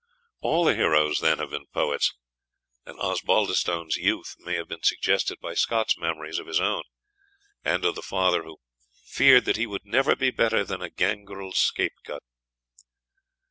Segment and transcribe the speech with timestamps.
[0.39, 2.15] All the heroes, then, have been poets,
[2.87, 6.81] and Osbaldistone's youth may have been suggested by Scott's memories of his own,
[7.63, 8.57] and of the father who
[9.05, 12.23] "feared that he would never be better than a gangrel scrapegut."